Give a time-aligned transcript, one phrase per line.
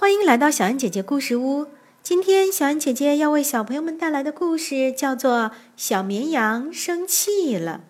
[0.00, 1.66] 欢迎来到小安姐姐故事屋。
[2.02, 5.32] 今天小安姐姐要为小朋友们带来的故事叫做
[5.76, 7.82] 《小绵羊生气了》。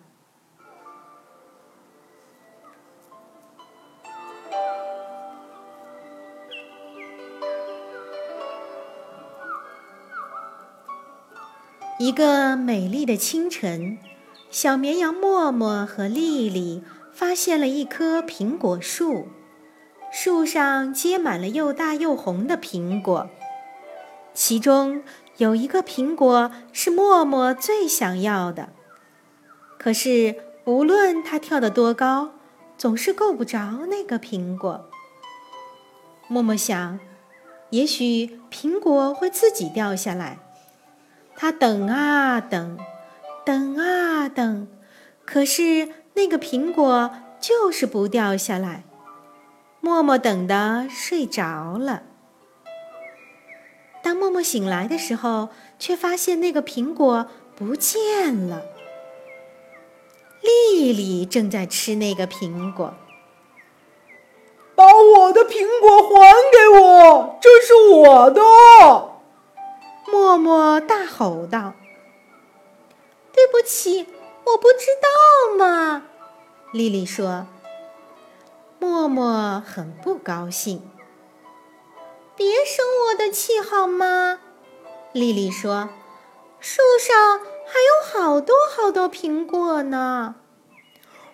[11.97, 13.97] 一个美丽的清晨，
[14.49, 16.83] 小绵羊默默和丽丽
[17.13, 19.27] 发现了一棵苹果树。
[20.11, 23.29] 树上结满了又大又红的苹果，
[24.33, 25.03] 其中
[25.37, 28.69] 有一个苹果是默默最想要的。
[29.79, 32.31] 可是无论它跳得多高，
[32.77, 34.89] 总是够不着那个苹果。
[36.27, 36.99] 默默想，
[37.71, 40.39] 也许苹果会自己掉下来。
[41.35, 42.77] 他等啊等，
[43.45, 44.67] 等啊等，
[45.25, 47.09] 可是那个苹果
[47.39, 48.83] 就是不掉下来。
[49.81, 52.03] 默默等的睡着了。
[54.03, 55.49] 当默默醒来的时候，
[55.79, 58.63] 却发现那个苹果不见了。
[60.41, 62.93] 丽丽正在吃那个苹果。
[64.75, 68.41] 把我的苹果还给我，这是我的！
[70.11, 71.73] 默默大吼道。
[73.33, 74.07] “对不起，
[74.45, 76.03] 我不知道嘛。”
[76.71, 77.47] 丽丽说。
[78.91, 80.81] 默默很不高兴。
[82.35, 84.41] 别生我的气好吗？
[85.13, 85.87] 丽丽说
[86.59, 90.35] ：“树上还有好多好多苹果呢。”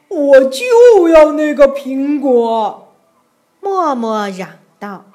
[0.08, 2.94] 我就要那个苹果！
[3.60, 5.06] 默默嚷道。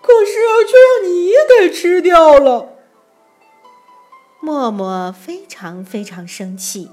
[0.00, 0.32] 可是
[0.66, 2.70] 却让你给吃掉了。
[4.40, 6.90] 默默非常非常生气。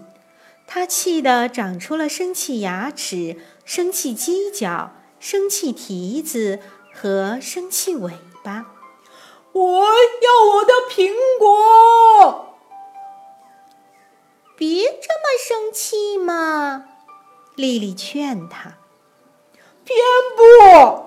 [0.71, 6.59] 他气得长出了生气牙齿、生气犄角、生气蹄子
[6.93, 8.67] 和生气尾巴。
[9.51, 12.55] 我要我的苹果！
[14.55, 16.85] 别这么生气嘛！
[17.55, 18.77] 丽丽劝他。
[19.83, 19.97] 偏
[20.37, 21.05] 不！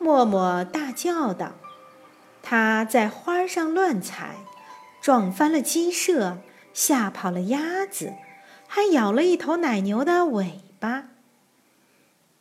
[0.00, 1.52] 默默大叫道。
[2.42, 4.38] 他在花上乱踩，
[5.00, 6.38] 撞翻了鸡舍，
[6.74, 8.12] 吓跑了鸭子。
[8.66, 11.08] 还咬了一头奶牛的尾巴。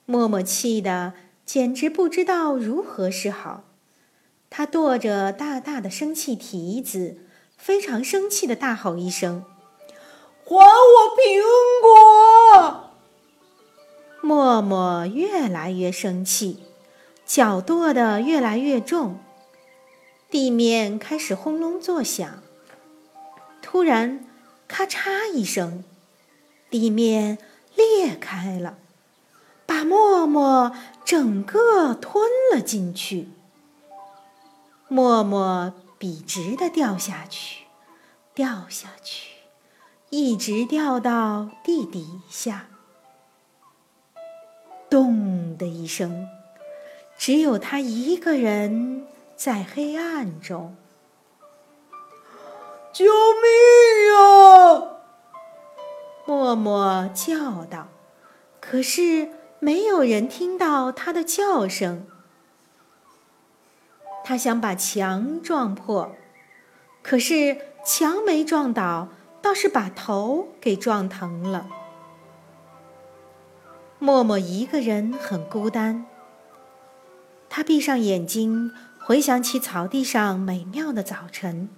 [0.06, 1.14] 默默气得
[1.46, 3.64] 简直不知道如何是好，
[4.50, 7.18] 他跺着大大的生气蹄子，
[7.58, 9.44] 非常生气的大吼一声
[10.46, 11.42] ：“还我苹
[11.82, 12.92] 果！”
[14.22, 16.64] 默默越来越生气，
[17.26, 19.20] 脚跺得越来越重，
[20.30, 22.44] 地面开始轰隆作响。
[23.62, 24.26] 突然，
[24.68, 25.84] 咔嚓一声。
[26.70, 27.38] 地面
[27.76, 28.78] 裂开了，
[29.66, 30.72] 把默默
[31.04, 33.30] 整个吞了进去。
[34.88, 37.66] 默默笔直的掉下去，
[38.34, 39.32] 掉下去，
[40.10, 42.68] 一直掉到地底下。
[44.90, 46.28] 咚的一声，
[47.18, 50.76] 只有他一个人在黑暗中。
[52.94, 54.95] 救命啊！
[56.28, 57.88] 默默叫道
[58.60, 62.08] ：“可是没有人听到他的叫声。
[64.24, 66.12] 他想把墙撞破，
[67.04, 69.10] 可是墙没撞倒，
[69.40, 71.68] 倒是把头给撞疼了。
[74.00, 76.08] 默默一个人很孤单。
[77.48, 81.70] 他闭上眼睛，回想起草地上美妙的早晨。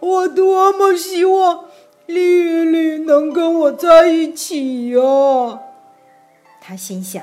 [0.00, 1.64] 我多么希望……”
[2.12, 5.00] 丽丽能跟我在一起呀，
[6.60, 7.22] 他心想。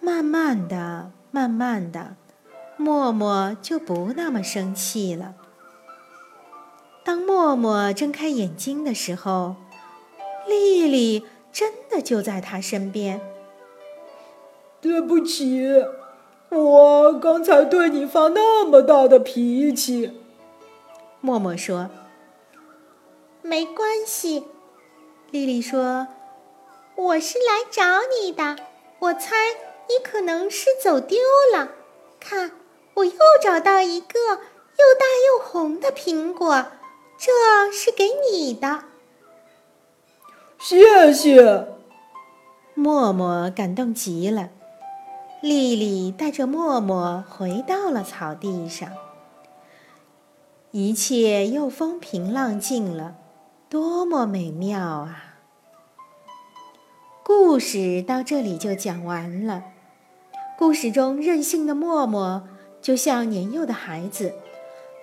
[0.00, 2.16] 慢慢的，慢慢的，
[2.76, 5.34] 默默就不那么生气了。
[7.04, 9.56] 当默默睁开眼睛的时候，
[10.48, 13.20] 丽丽真的就在他身边。
[14.80, 15.84] 对不起，
[16.48, 20.12] 我刚才对你发那么大的脾气。
[21.20, 21.88] 默默说。
[23.42, 24.44] 没关系，
[25.30, 26.06] 丽丽说
[26.94, 27.82] ：“我是来找
[28.20, 28.56] 你的。
[28.98, 29.34] 我猜
[29.88, 31.18] 你可能是走丢
[31.54, 31.70] 了。
[32.20, 32.52] 看，
[32.94, 36.66] 我又找到一个又大又红的苹果，
[37.18, 38.84] 这是给你的。”
[40.60, 41.66] 谢谢，
[42.74, 44.50] 默默感动极了。
[45.40, 48.90] 丽丽带着默默回到了草地上，
[50.70, 53.14] 一切又风平浪静了。
[53.70, 55.36] 多么美妙啊！
[57.22, 59.62] 故事到这里就讲完了。
[60.58, 62.48] 故事中任性的默默，
[62.82, 64.34] 就像年幼的孩子。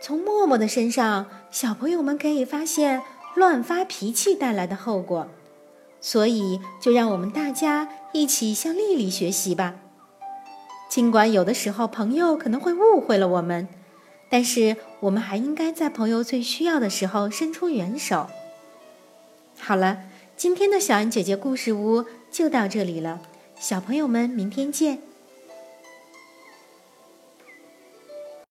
[0.02, 3.02] 从默默的身上，小朋友们可以发现
[3.36, 5.30] 乱发脾气带来的后果。
[6.02, 9.76] 所以，就让我们大家一起向丽丽学习吧。
[10.90, 13.70] 尽管有的时候朋友可能会误会了我们，
[14.30, 18.28] 但是我们还应该在朋友最需要的时候伸出援手。
[19.68, 20.00] 好了，
[20.38, 23.22] 今天的小安姐姐故事屋就到这里了，
[23.60, 25.00] 小朋友们，明天见。